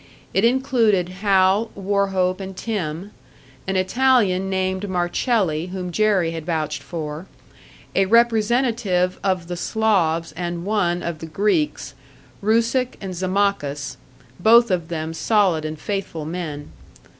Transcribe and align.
It 0.33 0.43
included 0.43 1.09
Hal, 1.19 1.69
Wauchope, 1.75 2.41
and 2.41 2.57
Tim; 2.57 3.11
an 3.67 3.75
Italian 3.75 4.49
named 4.49 4.89
Marcelli, 4.89 5.67
whom 5.67 5.91
Jerry 5.91 6.31
had 6.31 6.43
vouched 6.43 6.81
for; 6.81 7.27
a 7.95 8.07
representative 8.07 9.19
of 9.23 9.47
the 9.47 9.55
Slavs 9.55 10.31
and 10.31 10.65
one 10.65 11.03
of 11.03 11.19
the 11.19 11.27
Greeks 11.27 11.93
Rusick 12.41 12.97
and 12.99 13.13
Zammakis, 13.13 13.97
both 14.39 14.71
of 14.71 14.87
them 14.87 15.13
solid 15.13 15.65
and 15.65 15.79
faithful 15.79 16.25
men. 16.25 16.71